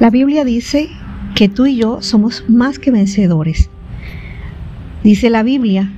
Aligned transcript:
La 0.00 0.10
Biblia 0.10 0.44
dice 0.44 0.90
que 1.34 1.48
tú 1.48 1.66
y 1.66 1.74
yo 1.74 2.02
somos 2.02 2.44
más 2.48 2.78
que 2.78 2.92
vencedores. 2.92 3.68
Dice 5.02 5.28
la 5.28 5.42
Biblia, 5.42 5.90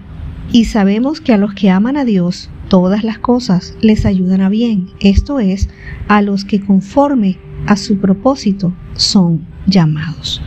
y 0.52 0.64
sabemos 0.64 1.20
que 1.20 1.34
a 1.34 1.36
los 1.36 1.52
que 1.52 1.68
aman 1.68 1.98
a 1.98 2.06
Dios, 2.06 2.48
todas 2.68 3.04
las 3.04 3.18
cosas 3.18 3.76
les 3.82 4.07
ayudan 4.07 4.40
a 4.40 4.48
bien, 4.48 4.89
esto 5.00 5.39
es, 5.39 5.68
a 6.08 6.22
los 6.22 6.46
que 6.46 6.61
conforme 6.61 7.36
a 7.66 7.76
su 7.76 7.98
propósito 7.98 8.72
son 8.94 9.44
llamados. 9.66 10.40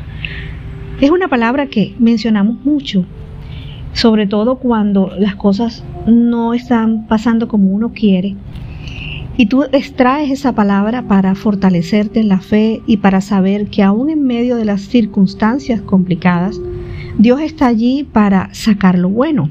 Es 1.00 1.12
una 1.12 1.28
palabra 1.28 1.68
que 1.68 1.96
mencionamos 2.00 2.66
mucho, 2.66 3.06
sobre 3.94 4.26
todo 4.26 4.56
cuando 4.56 5.12
las 5.20 5.36
cosas 5.36 5.84
no 6.08 6.56
están 6.56 7.06
pasando 7.06 7.48
como 7.48 7.70
uno 7.70 7.92
quiere. 7.94 8.36
Y 9.36 9.48
tú 9.48 9.64
extraes 9.64 10.30
esa 10.30 10.54
palabra 10.54 11.08
para 11.08 11.34
fortalecerte 11.34 12.20
en 12.20 12.30
la 12.30 12.40
fe 12.40 12.82
y 12.86 12.98
para 12.98 13.20
saber 13.20 13.68
que 13.68 13.82
aún 13.82 14.10
en 14.12 14.24
medio 14.24 14.56
de 14.58 14.66
las 14.66 14.82
circunstancias 14.82 15.82
complicadas, 15.82 16.60
Dios 17.18 17.42
está 17.42 17.68
allí 17.68 18.04
para 18.04 18.54
sacar 18.54 18.98
lo 18.98 19.10
bueno. 19.10 19.50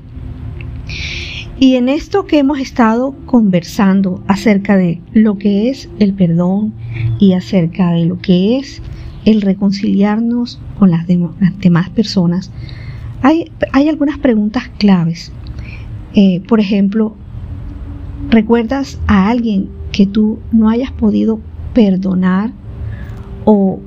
Y 1.59 1.77
en 1.77 1.89
esto 1.89 2.27
que 2.27 2.39
hemos 2.39 2.59
estado 2.61 3.15
conversando 3.27 4.23
acerca 4.27 4.77
de 4.77 5.01
lo 5.13 5.39
que 5.39 5.69
es 5.69 5.89
el 5.99 6.13
perdón 6.13 6.73
y 7.19 7.35
acerca 7.35 7.93
de 7.93 8.07
lo 8.07 8.19
que 8.19 8.59
es 8.59 8.83
el 9.25 9.43
reconciliarnos 9.43 10.61
con 10.79 10.91
las, 10.91 11.07
demás 11.07 11.91
personas, 11.91 12.51
hay, 13.23 13.51
algunas 13.73 14.19
preguntas 14.19 14.65
claves. 14.79 15.33
Eh, 16.15 16.41
por 16.49 16.59
ejemplo, 16.59 17.15
¿recuerdas 18.31 18.99
a 19.07 19.29
alguien 19.29 19.69
que 19.93 20.07
tú 20.07 20.39
no 20.51 20.69
hayas 20.69 20.91
podido 20.91 21.41
perdonar 21.75 22.53
o 23.45 23.81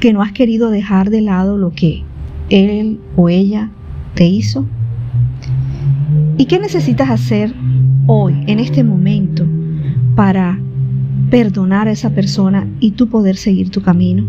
que 0.00 0.12
no 0.12 0.22
has 0.22 0.32
querido 0.32 0.70
dejar 0.70 1.10
de 1.10 1.20
lado 1.20 1.58
lo 1.58 1.70
que 1.70 2.04
él 2.50 3.00
o 3.16 3.28
ella 3.28 3.70
te 4.14 4.26
hizo? 4.26 4.66
¿Y 6.36 6.46
qué 6.46 6.58
necesitas 6.58 7.10
hacer 7.10 7.52
hoy, 8.06 8.34
en 8.46 8.60
este 8.60 8.84
momento, 8.84 9.44
para 10.14 10.58
perdonar 11.30 11.88
a 11.88 11.92
esa 11.92 12.10
persona 12.10 12.66
y 12.80 12.92
tú 12.92 13.08
poder 13.08 13.36
seguir 13.36 13.70
tu 13.70 13.82
camino? 13.82 14.24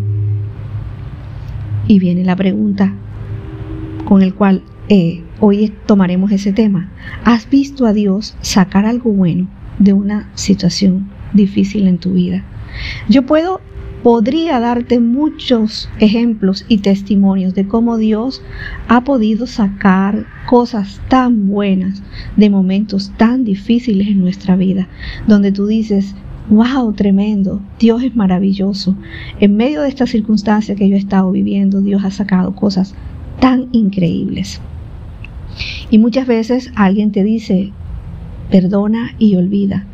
Y 1.88 2.00
viene 2.00 2.26
la 2.26 2.36
pregunta 2.36 2.94
con 4.06 4.22
el 4.22 4.34
cual 4.34 4.64
eh, 4.90 5.24
hoy 5.40 5.74
tomaremos 5.86 6.32
ese 6.32 6.54
tema. 6.54 6.90
¿Has 7.24 7.50
visto 7.50 7.86
a 7.86 7.94
Dios 7.94 8.36
sacar 8.42 8.86
algo 8.86 9.12
bueno 9.12 9.48
de 9.80 9.94
una 9.94 10.30
situación 10.36 11.10
difícil 11.34 11.88
en 11.88 11.98
tu 11.98 12.14
vida? 12.14 12.44
Yo 13.08 13.26
puedo 13.26 13.62
podría 14.04 14.60
darte 14.60 15.00
muchos 15.00 15.90
ejemplos 16.00 16.66
y 16.70 16.78
testimonios 16.78 17.54
de 17.54 17.68
cómo 17.68 17.98
Dios 17.98 18.42
ha 18.88 19.04
podido 19.04 19.46
sacar 19.46 20.26
cosas 20.48 21.02
tan 21.10 21.48
buenas 21.48 22.02
de 22.38 22.50
momentos 22.50 23.12
tan 23.18 23.44
difíciles 23.44 24.08
en 24.08 24.22
nuestra 24.22 24.56
vida, 24.56 24.88
donde 25.28 25.52
tú 25.52 25.68
dices, 25.68 26.16
wow, 26.50 26.94
tremendo, 26.94 27.62
Dios 27.78 28.04
es 28.04 28.16
maravilloso. 28.16 28.96
En 29.40 29.58
medio 29.58 29.82
de 29.82 29.90
esta 29.90 30.08
circunstancia 30.08 30.76
que 30.76 30.88
yo 30.88 30.96
he 30.96 31.00
estado 31.00 31.32
viviendo, 31.32 31.82
Dios 31.82 32.04
ha 32.06 32.12
sacado 32.12 32.56
cosas 32.56 32.96
tan 33.40 33.68
increíbles. 33.74 34.62
Y 35.92 35.98
muchas 35.98 36.28
veces 36.28 36.72
alguien 36.76 37.12
te 37.12 37.24
dice, 37.24 37.72
perdona 38.52 39.14
y 39.18 39.36
olvida. 39.36 39.86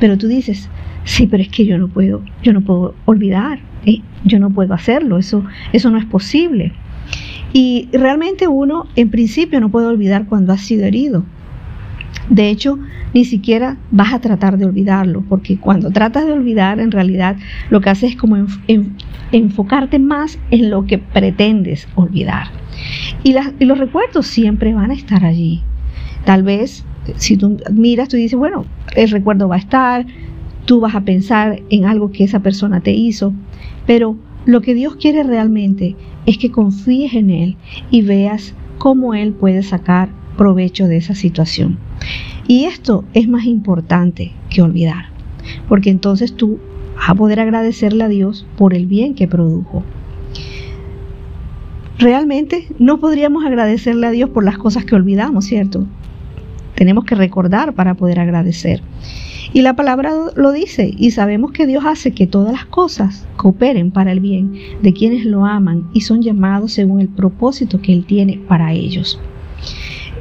Pero 0.00 0.18
tú 0.18 0.28
dices, 0.28 0.68
sí, 1.04 1.26
pero 1.26 1.42
es 1.42 1.48
que 1.48 1.64
yo 1.64 1.78
no 1.78 1.88
puedo, 1.88 2.22
yo 2.42 2.52
no 2.52 2.60
puedo 2.60 2.94
olvidar, 3.06 3.60
¿eh? 3.86 4.02
yo 4.24 4.38
no 4.38 4.50
puedo 4.50 4.74
hacerlo, 4.74 5.18
eso, 5.18 5.44
eso 5.72 5.90
no 5.90 5.98
es 5.98 6.04
posible. 6.04 6.72
Y 7.52 7.88
realmente 7.92 8.48
uno 8.48 8.86
en 8.96 9.10
principio 9.10 9.60
no 9.60 9.70
puede 9.70 9.86
olvidar 9.86 10.26
cuando 10.26 10.52
ha 10.52 10.58
sido 10.58 10.84
herido. 10.84 11.24
De 12.30 12.50
hecho, 12.50 12.78
ni 13.14 13.24
siquiera 13.24 13.76
vas 13.90 14.12
a 14.12 14.20
tratar 14.20 14.58
de 14.58 14.64
olvidarlo, 14.64 15.22
porque 15.28 15.58
cuando 15.58 15.90
tratas 15.90 16.26
de 16.26 16.32
olvidar, 16.32 16.80
en 16.80 16.90
realidad 16.90 17.36
lo 17.70 17.80
que 17.80 17.90
haces 17.90 18.12
es 18.12 18.16
como 18.16 18.36
enfocarte 19.32 19.98
más 19.98 20.38
en 20.50 20.70
lo 20.70 20.86
que 20.86 20.98
pretendes 20.98 21.88
olvidar. 21.94 22.48
Y, 23.22 23.34
y 23.58 23.64
los 23.64 23.78
recuerdos 23.78 24.26
siempre 24.26 24.74
van 24.74 24.90
a 24.90 24.94
estar 24.94 25.24
allí. 25.24 25.62
Tal 26.24 26.42
vez, 26.42 26.84
si 27.16 27.36
tú 27.36 27.58
miras, 27.72 28.08
tú 28.08 28.16
dices, 28.16 28.38
bueno, 28.38 28.64
el 28.96 29.10
recuerdo 29.10 29.48
va 29.48 29.54
a 29.54 29.60
estar, 29.60 30.04
tú 30.64 30.80
vas 30.80 30.94
a 30.94 31.02
pensar 31.02 31.62
en 31.70 31.84
algo 31.84 32.10
que 32.10 32.24
esa 32.24 32.40
persona 32.40 32.80
te 32.80 32.90
hizo, 32.90 33.32
pero 33.86 34.16
lo 34.44 34.60
que 34.60 34.74
Dios 34.74 34.96
quiere 34.96 35.22
realmente 35.22 35.96
es 36.26 36.38
que 36.38 36.50
confíes 36.50 37.14
en 37.14 37.30
Él 37.30 37.56
y 37.90 38.02
veas 38.02 38.54
cómo 38.78 39.14
Él 39.14 39.32
puede 39.32 39.62
sacar 39.62 40.08
provecho 40.36 40.86
de 40.86 40.96
esa 40.96 41.14
situación. 41.14 41.78
Y 42.48 42.64
esto 42.64 43.04
es 43.14 43.28
más 43.28 43.44
importante 43.44 44.32
que 44.50 44.62
olvidar, 44.62 45.06
porque 45.68 45.90
entonces 45.90 46.34
tú 46.34 46.58
vas 46.96 47.10
a 47.10 47.14
poder 47.14 47.40
agradecerle 47.40 48.04
a 48.04 48.08
Dios 48.08 48.46
por 48.56 48.74
el 48.74 48.86
bien 48.86 49.14
que 49.14 49.28
produjo. 49.28 49.82
Realmente 51.98 52.68
no 52.78 53.00
podríamos 53.00 53.44
agradecerle 53.44 54.06
a 54.06 54.10
Dios 54.10 54.30
por 54.30 54.44
las 54.44 54.58
cosas 54.58 54.84
que 54.84 54.94
olvidamos, 54.94 55.46
¿cierto? 55.46 55.86
Tenemos 56.74 57.04
que 57.04 57.14
recordar 57.14 57.74
para 57.74 57.94
poder 57.94 58.20
agradecer. 58.20 58.82
Y 59.52 59.62
la 59.62 59.74
palabra 59.76 60.12
lo 60.34 60.52
dice, 60.52 60.92
y 60.96 61.12
sabemos 61.12 61.52
que 61.52 61.66
Dios 61.66 61.84
hace 61.86 62.12
que 62.12 62.26
todas 62.26 62.52
las 62.52 62.66
cosas 62.66 63.26
cooperen 63.36 63.90
para 63.90 64.12
el 64.12 64.20
bien 64.20 64.52
de 64.82 64.92
quienes 64.92 65.24
lo 65.24 65.46
aman 65.46 65.88
y 65.94 66.02
son 66.02 66.20
llamados 66.20 66.72
según 66.72 67.00
el 67.00 67.08
propósito 67.08 67.80
que 67.80 67.92
Él 67.92 68.04
tiene 68.04 68.38
para 68.46 68.72
ellos. 68.72 69.18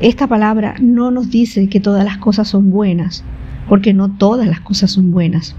Esta 0.01 0.27
palabra 0.27 0.75
no 0.81 1.09
nos 1.09 1.29
dice 1.29 1.69
que 1.69 1.79
todas 1.79 2.03
las 2.03 2.17
cosas 2.17 2.49
son 2.49 2.69
buenas, 2.69 3.23
porque 3.69 3.93
no 3.93 4.11
todas 4.11 4.47
las 4.47 4.59
cosas 4.59 4.91
son 4.91 5.11
buenas. 5.11 5.55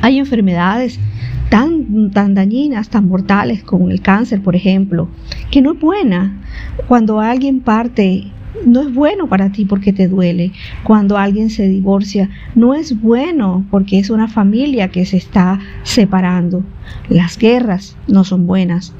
Hay 0.00 0.18
enfermedades 0.18 0.98
tan, 1.50 2.10
tan 2.10 2.34
dañinas, 2.34 2.88
tan 2.88 3.08
mortales 3.08 3.62
como 3.62 3.90
el 3.90 4.00
cáncer, 4.00 4.42
por 4.42 4.56
ejemplo, 4.56 5.08
que 5.50 5.60
no 5.60 5.72
es 5.72 5.80
buena. 5.80 6.40
Cuando 6.86 7.20
alguien 7.20 7.60
parte 7.60 8.32
no 8.64 8.80
es 8.80 8.92
bueno 8.92 9.28
para 9.28 9.52
ti 9.52 9.64
porque 9.64 9.92
te 9.92 10.08
duele. 10.08 10.52
Cuando 10.82 11.18
alguien 11.18 11.50
se 11.50 11.68
divorcia, 11.68 12.30
no 12.54 12.74
es 12.74 13.00
bueno 13.00 13.66
porque 13.70 13.98
es 13.98 14.08
una 14.10 14.28
familia 14.28 14.88
que 14.88 15.04
se 15.04 15.18
está 15.18 15.58
separando. 15.82 16.64
Las 17.08 17.38
guerras 17.38 17.96
no 18.06 18.24
son 18.24 18.46
buenas. 18.46 18.94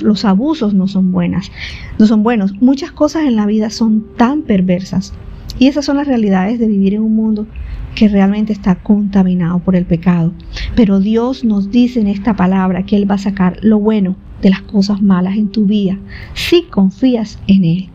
Los 0.00 0.24
abusos 0.24 0.74
no 0.74 0.86
son 0.86 1.10
buenas, 1.10 1.50
no 1.98 2.06
son 2.06 2.22
buenos. 2.22 2.52
Muchas 2.60 2.92
cosas 2.92 3.24
en 3.24 3.36
la 3.36 3.46
vida 3.46 3.70
son 3.70 4.04
tan 4.16 4.42
perversas. 4.42 5.12
Y 5.58 5.66
esas 5.66 5.84
son 5.84 5.96
las 5.96 6.06
realidades 6.06 6.58
de 6.58 6.68
vivir 6.68 6.94
en 6.94 7.02
un 7.02 7.14
mundo 7.14 7.46
que 7.94 8.08
realmente 8.08 8.52
está 8.52 8.76
contaminado 8.76 9.58
por 9.58 9.76
el 9.76 9.84
pecado. 9.84 10.32
Pero 10.74 11.00
Dios 11.00 11.44
nos 11.44 11.70
dice 11.70 12.00
en 12.00 12.06
esta 12.06 12.36
palabra 12.36 12.84
que 12.84 12.96
Él 12.96 13.10
va 13.10 13.16
a 13.16 13.18
sacar 13.18 13.58
lo 13.62 13.78
bueno 13.78 14.16
de 14.40 14.50
las 14.50 14.62
cosas 14.62 15.02
malas 15.02 15.36
en 15.36 15.48
tu 15.48 15.66
vida 15.66 15.98
si 16.34 16.62
confías 16.64 17.38
en 17.46 17.64
Él. 17.64 17.88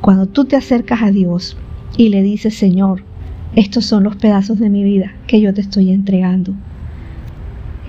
Cuando 0.00 0.26
tú 0.26 0.44
te 0.44 0.56
acercas 0.56 1.02
a 1.02 1.10
Dios 1.10 1.56
y 1.96 2.08
le 2.08 2.22
dices, 2.22 2.54
Señor, 2.54 3.02
estos 3.54 3.84
son 3.84 4.04
los 4.04 4.16
pedazos 4.16 4.58
de 4.58 4.70
mi 4.70 4.84
vida 4.84 5.12
que 5.26 5.40
yo 5.40 5.52
te 5.52 5.60
estoy 5.60 5.90
entregando, 5.90 6.54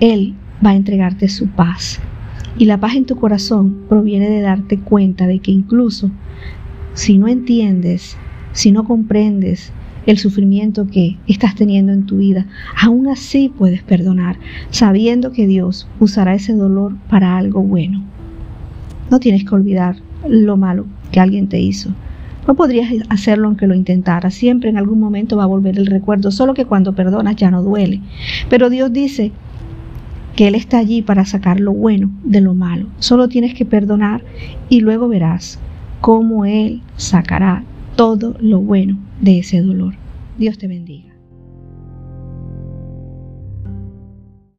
Él 0.00 0.34
va 0.64 0.70
a 0.70 0.76
entregarte 0.76 1.28
su 1.28 1.48
paz. 1.48 2.00
Y 2.58 2.66
la 2.66 2.78
paz 2.78 2.94
en 2.96 3.06
tu 3.06 3.16
corazón 3.16 3.84
proviene 3.88 4.28
de 4.28 4.40
darte 4.40 4.78
cuenta 4.78 5.26
de 5.26 5.38
que 5.38 5.50
incluso 5.50 6.10
si 6.94 7.16
no 7.16 7.28
entiendes, 7.28 8.16
si 8.52 8.72
no 8.72 8.84
comprendes, 8.84 9.72
el 10.06 10.18
sufrimiento 10.18 10.86
que 10.86 11.16
estás 11.26 11.54
teniendo 11.54 11.92
en 11.92 12.06
tu 12.06 12.18
vida, 12.18 12.46
aún 12.80 13.08
así 13.08 13.52
puedes 13.56 13.82
perdonar, 13.82 14.36
sabiendo 14.70 15.32
que 15.32 15.46
Dios 15.46 15.88
usará 16.00 16.34
ese 16.34 16.52
dolor 16.54 16.94
para 17.08 17.36
algo 17.36 17.62
bueno. 17.62 18.02
No 19.10 19.20
tienes 19.20 19.44
que 19.44 19.54
olvidar 19.54 19.96
lo 20.28 20.56
malo 20.56 20.86
que 21.10 21.20
alguien 21.20 21.48
te 21.48 21.60
hizo. 21.60 21.90
No 22.46 22.54
podrías 22.54 22.90
hacerlo 23.08 23.46
aunque 23.46 23.68
lo 23.68 23.74
intentaras. 23.74 24.34
Siempre 24.34 24.68
en 24.68 24.76
algún 24.76 24.98
momento 24.98 25.36
va 25.36 25.44
a 25.44 25.46
volver 25.46 25.78
el 25.78 25.86
recuerdo, 25.86 26.32
solo 26.32 26.54
que 26.54 26.64
cuando 26.64 26.94
perdonas 26.94 27.36
ya 27.36 27.50
no 27.50 27.62
duele. 27.62 28.00
Pero 28.48 28.68
Dios 28.68 28.92
dice 28.92 29.30
que 30.36 30.48
Él 30.48 30.54
está 30.54 30.78
allí 30.78 31.02
para 31.02 31.24
sacar 31.24 31.60
lo 31.60 31.72
bueno 31.72 32.10
de 32.24 32.40
lo 32.40 32.54
malo. 32.54 32.88
Solo 32.98 33.28
tienes 33.28 33.54
que 33.54 33.64
perdonar 33.64 34.22
y 34.68 34.80
luego 34.80 35.08
verás 35.08 35.58
cómo 36.00 36.44
Él 36.44 36.82
sacará 36.96 37.64
todo 37.96 38.36
lo 38.40 38.60
bueno 38.60 38.98
de 39.20 39.38
ese 39.40 39.60
dolor. 39.60 39.94
Dios 40.38 40.58
te 40.58 40.68
bendiga. 40.68 41.11